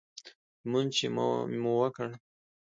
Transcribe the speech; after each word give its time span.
لمونځ 0.63 0.89
چې 0.97 1.07
مو 1.61 1.71
وکړ. 1.81 2.09